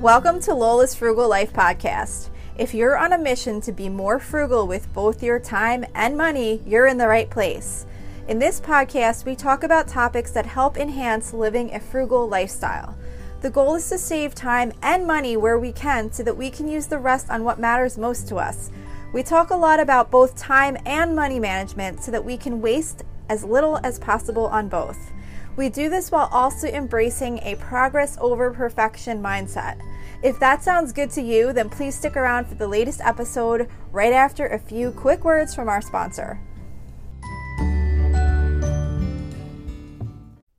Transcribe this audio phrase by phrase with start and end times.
[0.00, 2.30] Welcome to Lola's Frugal Life Podcast.
[2.56, 6.62] If you're on a mission to be more frugal with both your time and money,
[6.64, 7.84] you're in the right place.
[8.26, 12.96] In this podcast, we talk about topics that help enhance living a frugal lifestyle.
[13.42, 16.66] The goal is to save time and money where we can so that we can
[16.66, 18.70] use the rest on what matters most to us.
[19.12, 23.02] We talk a lot about both time and money management so that we can waste
[23.28, 25.12] as little as possible on both.
[25.56, 29.78] We do this while also embracing a progress over perfection mindset.
[30.22, 34.12] If that sounds good to you, then please stick around for the latest episode right
[34.12, 36.38] after a few quick words from our sponsor.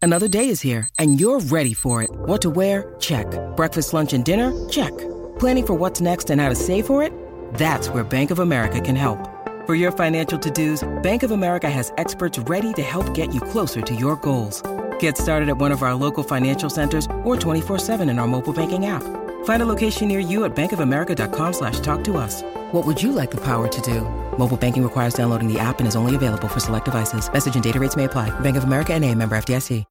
[0.04, 2.10] Another day is here, and you're ready for it.
[2.12, 2.96] What to wear?
[3.00, 3.28] Check.
[3.56, 4.68] Breakfast, lunch, and dinner?
[4.68, 4.98] Check.
[5.38, 7.14] Planning for what's next and how to save for it?
[7.54, 9.20] That's where Bank of America can help.
[9.68, 13.40] For your financial to dos, Bank of America has experts ready to help get you
[13.40, 14.64] closer to your goals.
[14.98, 18.88] Get started at one of our local financial centers or 24-7 in our mobile banking
[18.88, 19.21] app.
[19.44, 22.42] Find a location near you at bankofamerica.com slash talk to us.
[22.72, 24.02] What would you like the power to do?
[24.40, 27.32] Mobile banking requires downloading the app and is only available for select devices.
[27.32, 28.32] Message and data rates may apply.
[28.40, 29.86] Bank of America and a member FDIC.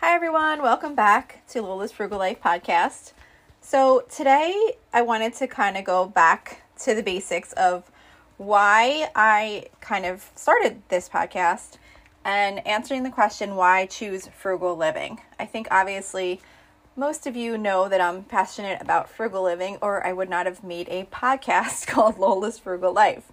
[0.00, 0.60] Hi, everyone.
[0.60, 3.14] Welcome back to Lola's Frugal Life podcast.
[3.62, 7.90] So, today I wanted to kind of go back to the basics of
[8.36, 11.78] why I kind of started this podcast
[12.24, 15.20] and answering the question why choose frugal living.
[15.38, 16.42] I think obviously
[16.96, 20.62] most of you know that I'm passionate about frugal living, or I would not have
[20.62, 23.32] made a podcast called Lola's Frugal Life.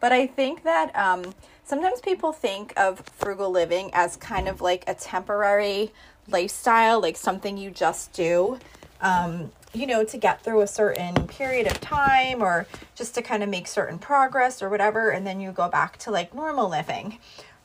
[0.00, 4.84] But I think that um, sometimes people think of frugal living as kind of like
[4.86, 5.92] a temporary
[6.28, 8.58] lifestyle, like something you just do,
[9.00, 13.42] um, you know, to get through a certain period of time or just to kind
[13.42, 17.18] of make certain progress or whatever, and then you go back to like normal living.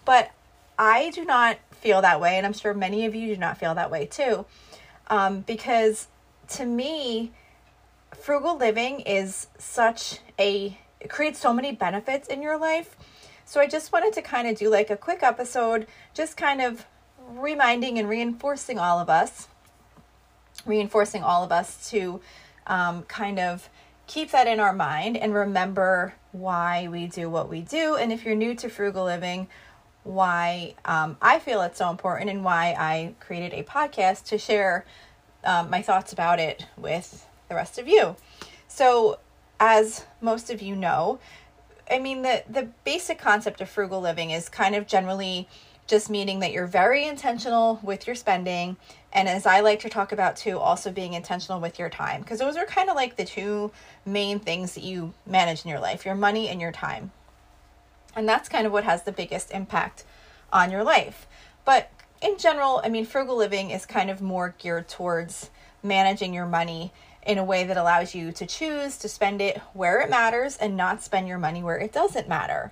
[0.06, 0.32] But
[0.80, 3.76] I do not feel that way, and I'm sure many of you do not feel
[3.76, 4.46] that way too.
[5.08, 6.08] Um, because
[6.50, 7.32] to me,
[8.16, 12.96] frugal living is such a, it creates so many benefits in your life.
[13.46, 16.86] So I just wanted to kind of do like a quick episode, just kind of
[17.30, 19.48] reminding and reinforcing all of us,
[20.66, 22.22] reinforcing all of us to
[22.68, 23.70] um, kind of
[24.08, 27.96] keep that in our mind and remember why we do what we do.
[27.96, 29.48] And if you're new to frugal living,
[30.04, 34.86] why um, I feel it's so important and why I created a podcast to share
[35.44, 38.16] um, my thoughts about it with the rest of you.
[38.68, 39.20] So,
[39.60, 41.20] as most of you know,
[41.90, 45.48] I mean, the, the basic concept of frugal living is kind of generally
[45.86, 48.78] just meaning that you're very intentional with your spending.
[49.12, 52.40] And as I like to talk about too, also being intentional with your time, because
[52.40, 53.72] those are kind of like the two
[54.06, 57.12] main things that you manage in your life your money and your time.
[58.16, 60.04] And that's kind of what has the biggest impact
[60.52, 61.28] on your life.
[61.66, 61.92] But
[62.22, 65.50] in general, I mean, frugal living is kind of more geared towards
[65.82, 66.94] managing your money
[67.26, 70.76] in a way that allows you to choose to spend it where it matters and
[70.76, 72.72] not spend your money where it doesn't matter.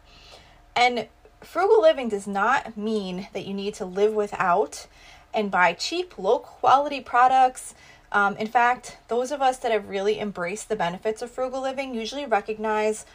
[0.75, 1.07] And
[1.41, 4.87] frugal living does not mean that you need to live without
[5.33, 7.73] and buy cheap, low quality products.
[8.11, 11.95] Um, in fact, those of us that have really embraced the benefits of frugal living
[11.95, 13.05] usually recognize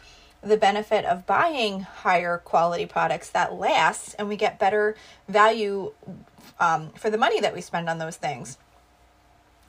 [0.47, 4.95] the benefit of buying higher quality products that last and we get better
[5.27, 5.93] value
[6.59, 8.57] um, for the money that we spend on those things.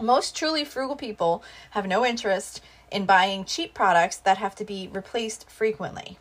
[0.00, 4.89] Most truly frugal people have no interest in buying cheap products that have to be
[4.93, 6.19] replaced frequently.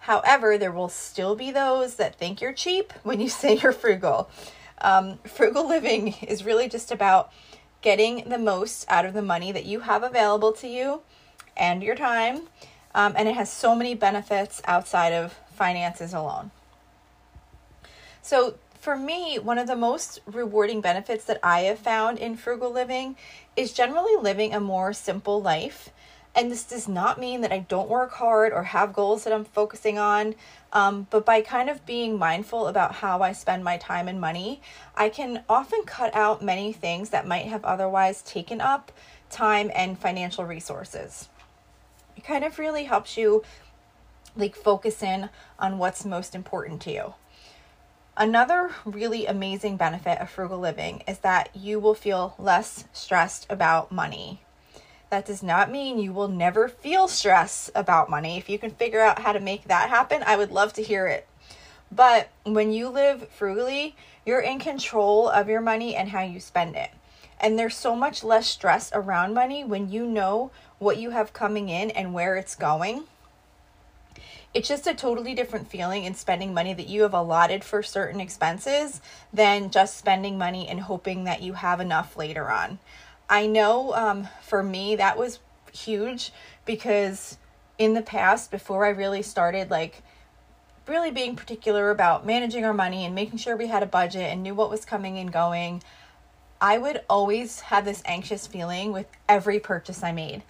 [0.00, 4.30] However, there will still be those that think you're cheap when you say you're frugal.
[4.80, 7.32] Um, frugal living is really just about
[7.80, 11.00] getting the most out of the money that you have available to you
[11.56, 12.42] and your time
[12.94, 16.50] um, and it has so many benefits outside of finances alone.
[18.22, 22.70] So, for me, one of the most rewarding benefits that I have found in frugal
[22.70, 23.16] living
[23.56, 25.90] is generally living a more simple life.
[26.34, 29.44] And this does not mean that I don't work hard or have goals that I'm
[29.44, 30.34] focusing on.
[30.72, 34.60] Um, but by kind of being mindful about how I spend my time and money,
[34.94, 38.92] I can often cut out many things that might have otherwise taken up
[39.30, 41.28] time and financial resources
[42.26, 43.42] kind of really helps you
[44.36, 47.14] like focus in on what's most important to you.
[48.16, 53.92] Another really amazing benefit of frugal living is that you will feel less stressed about
[53.92, 54.40] money.
[55.10, 58.38] That does not mean you will never feel stress about money.
[58.38, 61.06] If you can figure out how to make that happen, I would love to hear
[61.06, 61.28] it.
[61.92, 63.94] But when you live frugally,
[64.24, 66.90] you're in control of your money and how you spend it.
[67.38, 71.68] And there's so much less stress around money when you know what you have coming
[71.68, 73.04] in and where it's going.
[74.54, 78.20] It's just a totally different feeling in spending money that you have allotted for certain
[78.20, 79.00] expenses
[79.32, 82.78] than just spending money and hoping that you have enough later on.
[83.28, 85.40] I know um, for me that was
[85.72, 86.32] huge
[86.64, 87.36] because
[87.78, 90.02] in the past, before I really started like
[90.86, 94.42] really being particular about managing our money and making sure we had a budget and
[94.42, 95.82] knew what was coming and going,
[96.60, 100.42] I would always have this anxious feeling with every purchase I made.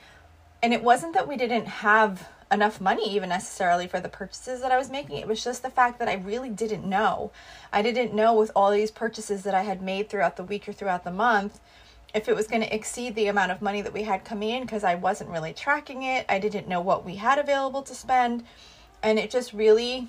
[0.63, 4.71] And it wasn't that we didn't have enough money even necessarily for the purchases that
[4.71, 5.17] I was making.
[5.17, 7.33] It was just the fact that I really didn't know.
[7.73, 10.73] I didn't know with all these purchases that I had made throughout the week or
[10.73, 11.61] throughout the month
[12.15, 14.63] if it was going to exceed the amount of money that we had coming in
[14.63, 16.25] because I wasn't really tracking it.
[16.31, 18.45] I didn't know what we had available to spend.
[19.03, 20.09] And it just really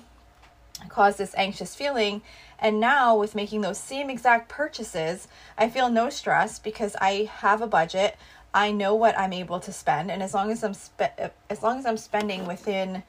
[0.88, 2.22] caused this anxious feeling.
[2.58, 5.28] And now, with making those same exact purchases,
[5.58, 8.16] I feel no stress because I have a budget.
[8.54, 11.78] I know what I'm able to spend, and as long as I'm spe- as long
[11.78, 13.02] as I'm spending within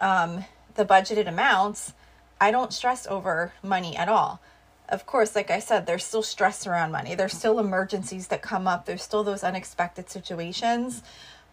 [0.00, 0.44] um,
[0.74, 1.92] the budgeted amounts,
[2.40, 4.40] I don't stress over money at all.
[4.88, 7.14] Of course, like I said, there's still stress around money.
[7.14, 8.86] There's still emergencies that come up.
[8.86, 11.02] There's still those unexpected situations,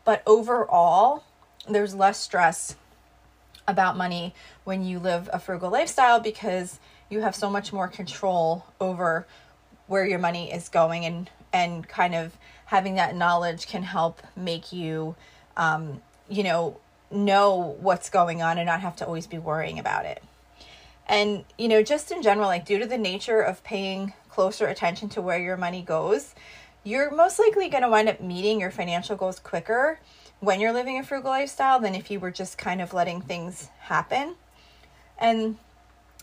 [0.04, 1.24] but overall,
[1.70, 2.76] there's less stress
[3.68, 6.80] about money when you live a frugal lifestyle because
[7.10, 9.28] you have so much more control over
[9.88, 14.72] where your money is going and and kind of having that knowledge can help make
[14.72, 15.16] you
[15.58, 16.80] um, you know
[17.10, 20.24] know what's going on and not have to always be worrying about it.
[21.08, 25.10] And you know just in general like due to the nature of paying closer attention
[25.10, 26.36] to where your money goes
[26.88, 30.00] you're most likely going to wind up meeting your financial goals quicker
[30.40, 33.68] when you're living a frugal lifestyle than if you were just kind of letting things
[33.80, 34.36] happen.
[35.18, 35.58] And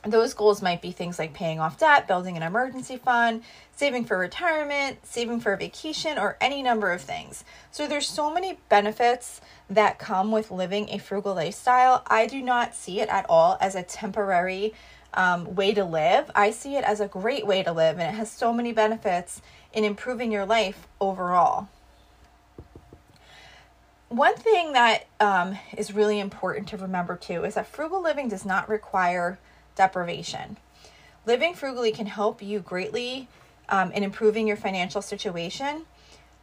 [0.06, 3.42] those goals might be things like paying off debt, building an emergency fund,
[3.74, 7.44] saving for retirement, saving for a vacation, or any number of things.
[7.70, 9.40] So there's so many benefits
[9.70, 12.02] that come with living a frugal lifestyle.
[12.06, 14.74] I do not see it at all as a temporary
[15.14, 16.30] um, way to live.
[16.34, 19.40] I see it as a great way to live, and it has so many benefits
[19.72, 21.68] in improving your life overall.
[24.08, 28.44] One thing that um, is really important to remember too is that frugal living does
[28.44, 29.38] not require
[29.74, 30.56] deprivation.
[31.26, 33.28] Living frugally can help you greatly
[33.68, 35.86] um, in improving your financial situation.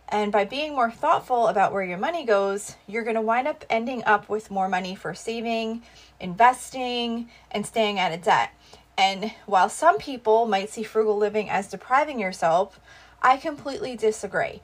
[0.10, 3.64] And by being more thoughtful about where your money goes, you're going to wind up
[3.70, 5.84] ending up with more money for saving,
[6.20, 8.52] investing, and staying out of debt.
[8.98, 12.80] And while some people might see frugal living as depriving yourself,
[13.22, 14.62] I completely disagree.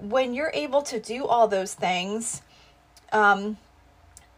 [0.00, 2.42] When you're able to do all those things,
[3.12, 3.58] um,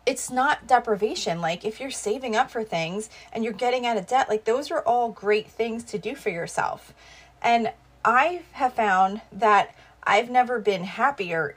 [0.07, 1.41] it's not deprivation.
[1.41, 4.71] Like if you're saving up for things and you're getting out of debt, like those
[4.71, 6.95] are all great things to do for yourself.
[7.43, 7.73] And
[8.05, 9.75] I have found that
[10.05, 11.57] I've never been happier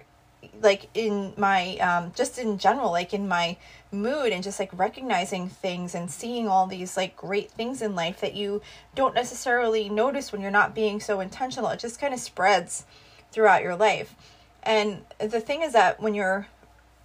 [0.62, 3.58] like in my um just in general like in my
[3.92, 8.22] mood and just like recognizing things and seeing all these like great things in life
[8.22, 8.62] that you
[8.96, 12.86] don't necessarily notice when you're not being so intentional it just kind of spreads
[13.34, 14.16] throughout your life
[14.64, 16.48] and the thing is that when you're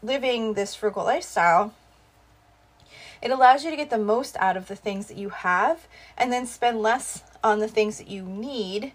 [0.04, 1.74] living this frugal lifestyle,
[3.22, 5.86] it allows you to get the most out of the things that you have
[6.16, 8.92] and then spend less on the things that you need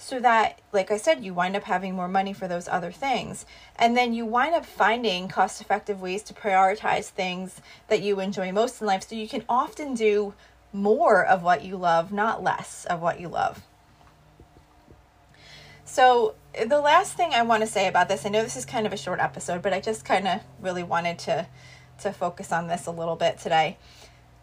[0.00, 3.46] so that like i said you wind up having more money for those other things.
[3.76, 8.52] And then you wind up finding cost effective ways to prioritize things that you enjoy
[8.52, 10.34] most in life so you can often do
[10.72, 13.62] more of what you love not less of what you love.
[15.84, 16.34] So,
[16.66, 18.92] the last thing I want to say about this, I know this is kind of
[18.92, 21.46] a short episode, but I just kind of really wanted to
[22.00, 23.76] to focus on this a little bit today.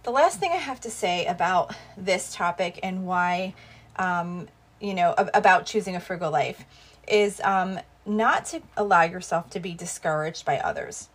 [0.04, 3.54] The last thing I have to say about this topic and why,
[3.96, 4.50] um,
[4.82, 6.66] you know, about choosing a frugal life
[7.08, 11.08] is um, not to allow yourself to be discouraged by others.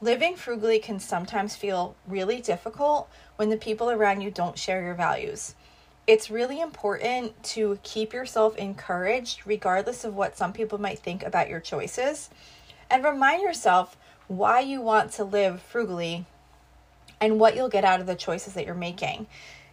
[0.00, 4.94] Living frugally can sometimes feel really difficult when the people around you don't share your
[4.94, 5.54] values
[6.06, 11.48] it's really important to keep yourself encouraged, regardless of what some people might think about
[11.48, 12.30] your choices,
[12.88, 13.96] and remind yourself
[14.28, 16.24] why you want to live frugally
[17.20, 19.26] and what you'll get out of the choices that you're making.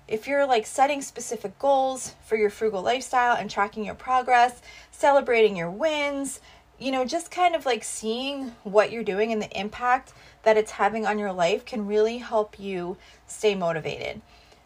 [0.07, 4.61] If you're like setting specific goals for your frugal lifestyle and tracking your progress,
[4.91, 6.41] celebrating your wins,
[6.79, 10.13] you know, just kind of like seeing what you're doing and the impact
[10.43, 12.97] that it's having on your life can really help you
[13.27, 14.21] stay motivated.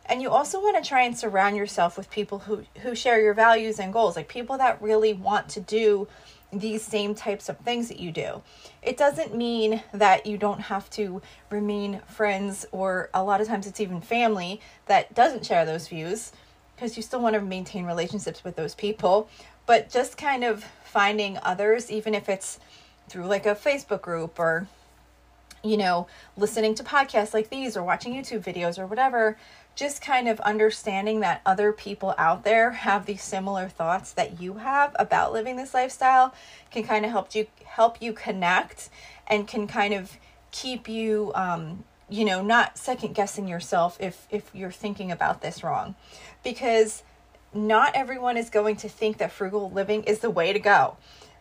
[0.09, 3.33] And you also want to try and surround yourself with people who, who share your
[3.33, 6.07] values and goals, like people that really want to do
[6.53, 8.41] these same types of things that you do.
[8.81, 13.67] It doesn't mean that you don't have to remain friends, or a lot of times
[13.67, 16.31] it's even family that doesn't share those views,
[16.73, 19.29] because you still want to maintain relationships with those people.
[19.65, 22.59] But just kind of finding others, even if it's
[23.09, 24.67] through like a Facebook group or,
[25.65, 29.37] you know, listening to podcasts like these or watching YouTube videos or whatever,
[29.77, 34.55] just kind of understanding that other people out there have these similar thoughts that you
[34.55, 36.33] have about living this lifestyle
[36.71, 38.89] can kind of help you help you connect
[39.27, 40.17] and can kind of
[40.51, 45.63] keep you um, you know not second guessing yourself if if you're thinking about this
[45.63, 45.93] wrong.
[46.43, 47.03] Because
[47.53, 50.97] not everyone is going to think that frugal living is the way to go.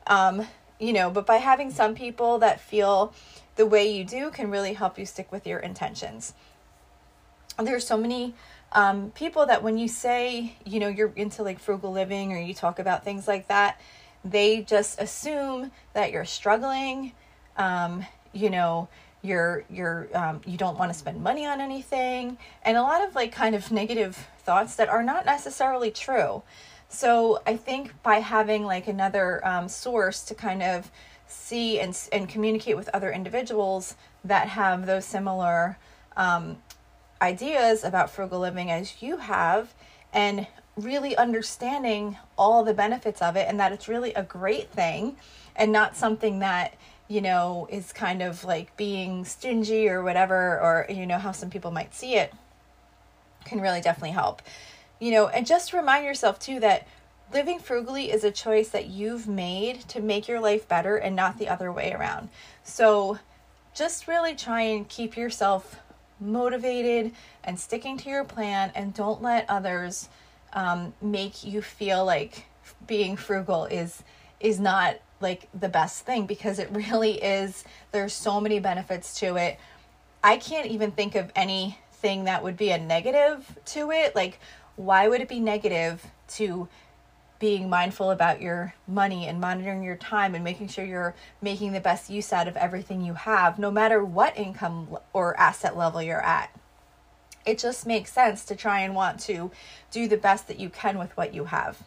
[0.06, 0.46] Um,
[0.78, 3.14] you know but by having some people that feel
[3.56, 6.34] the way you do can really help you stick with your intentions
[7.64, 8.34] there's so many
[8.72, 12.54] um, people that when you say you know you're into like frugal living or you
[12.54, 13.80] talk about things like that
[14.24, 17.12] they just assume that you're struggling
[17.56, 18.88] um, you know
[19.22, 23.14] you're you're um, you don't want to spend money on anything and a lot of
[23.14, 26.42] like kind of negative thoughts that are not necessarily true.
[26.88, 30.90] So i think by having like another um, source to kind of
[31.26, 35.78] see and, and communicate with other individuals that have those similar
[36.16, 36.56] um,
[37.20, 39.74] ideas about frugal living as you have
[40.12, 40.46] and
[40.76, 45.16] really understanding all the benefits of it and that it's really a great thing
[45.54, 46.74] and not something that
[47.08, 51.48] you know is kind of like being stingy or whatever or you know how some
[51.48, 52.32] people might see it
[53.44, 54.42] can really definitely help.
[55.00, 56.86] You know and just remind yourself too that
[57.32, 61.38] living frugally is a choice that you've made to make your life better and not
[61.38, 62.28] the other way around.
[62.64, 63.18] So
[63.74, 65.80] just really try and keep yourself
[66.20, 67.12] motivated
[67.44, 70.08] and sticking to your plan and don't let others
[70.52, 72.46] um, make you feel like
[72.86, 74.02] being frugal is
[74.40, 79.36] is not like the best thing because it really is there's so many benefits to
[79.36, 79.58] it.
[80.22, 84.14] I can't even think of anything that would be a negative to it.
[84.14, 84.40] Like
[84.76, 86.68] why would it be negative to
[87.38, 91.80] being mindful about your money and monitoring your time and making sure you're making the
[91.80, 96.24] best use out of everything you have, no matter what income or asset level you're
[96.24, 96.50] at.
[97.44, 99.50] It just makes sense to try and want to
[99.90, 101.82] do the best that you can with what you have.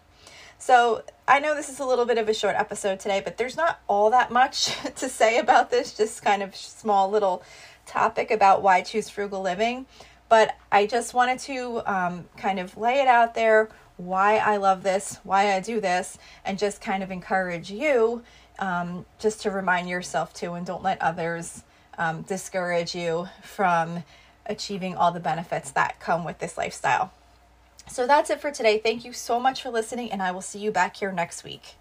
[0.61, 3.55] So, I know this is a little bit of a short episode today, but there's
[3.55, 7.43] not all that much to say about this, just kind of small little
[7.85, 9.85] topic about why choose frugal living.
[10.27, 14.81] But I just wanted to um, kind of lay it out there why I love
[14.81, 18.23] this, why I do this, and just kind of encourage you
[18.57, 21.63] um, just to remind yourself too, and don't let others
[21.97, 24.03] um, discourage you from
[24.45, 27.11] achieving all the benefits that come with this lifestyle.
[27.87, 28.77] So that's it for today.
[28.77, 31.75] Thank you so much for listening, and I will see you back here next week.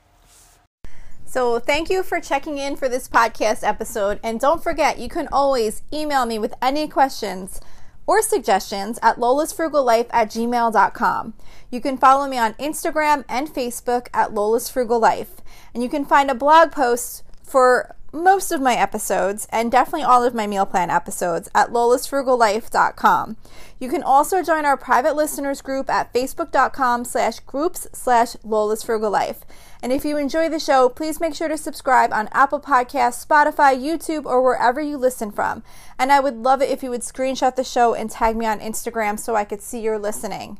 [1.25, 4.19] So, thank you for checking in for this podcast episode.
[4.23, 7.61] And don't forget, you can always email me with any questions
[8.09, 11.35] or suggestions at lolasfrugallife at gmail.com.
[11.71, 15.29] You can follow me on Instagram and Facebook at lolasfrugallife.
[15.75, 20.25] And you can find a blog post for most of my episodes and definitely all
[20.25, 23.37] of my meal plan episodes at lolasfrugallife.com.
[23.79, 29.43] You can also join our private listeners group at facebook.com slash groups slash lolasfrugallife.
[29.83, 33.79] And if you enjoy the show, please make sure to subscribe on Apple Podcasts, Spotify,
[33.81, 35.63] YouTube, or wherever you listen from.
[35.99, 38.61] And I would love it if you would screenshot the show and tag me on
[38.61, 40.59] Instagram so I could see you're listening.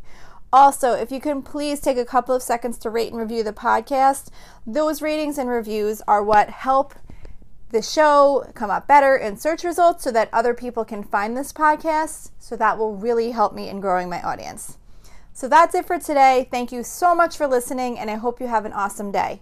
[0.53, 3.53] Also, if you can please take a couple of seconds to rate and review the
[3.53, 4.31] podcast,
[4.67, 6.95] those ratings and reviews are what help
[7.71, 11.53] the show come up better in search results so that other people can find this
[11.53, 12.31] podcast.
[12.39, 14.79] So that will really help me in growing my audience.
[15.39, 16.49] So that's it for today.
[16.51, 19.41] Thank you so much for listening, and I hope you have an awesome day.